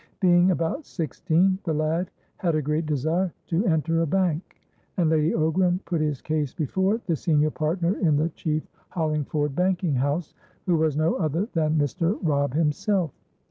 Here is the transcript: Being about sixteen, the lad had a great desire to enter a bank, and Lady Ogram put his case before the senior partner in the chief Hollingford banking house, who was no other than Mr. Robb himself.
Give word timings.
Being 0.19 0.49
about 0.49 0.87
sixteen, 0.87 1.59
the 1.63 1.75
lad 1.75 2.09
had 2.37 2.55
a 2.55 2.61
great 2.63 2.87
desire 2.87 3.31
to 3.45 3.67
enter 3.67 4.01
a 4.01 4.07
bank, 4.07 4.59
and 4.97 5.11
Lady 5.11 5.29
Ogram 5.29 5.79
put 5.85 6.01
his 6.01 6.23
case 6.23 6.55
before 6.55 6.99
the 7.05 7.15
senior 7.15 7.51
partner 7.51 7.95
in 7.99 8.15
the 8.17 8.29
chief 8.29 8.63
Hollingford 8.89 9.55
banking 9.55 9.93
house, 9.93 10.33
who 10.65 10.75
was 10.75 10.97
no 10.97 11.13
other 11.17 11.47
than 11.53 11.77
Mr. 11.77 12.17
Robb 12.23 12.55
himself. 12.55 13.11